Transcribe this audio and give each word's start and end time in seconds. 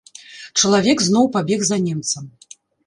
Чалавек 0.61 0.97
зноў 1.09 1.31
пабег 1.37 1.59
за 1.71 1.77
немцам. 1.87 2.23